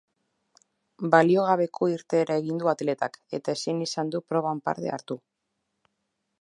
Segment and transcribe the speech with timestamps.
[1.15, 5.23] Baliogabeko irteera egin du atletak eta ezin izan du proban parte hartu.